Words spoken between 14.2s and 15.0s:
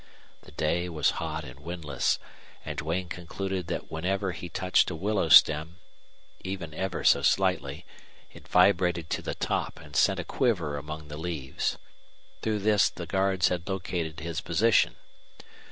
his position.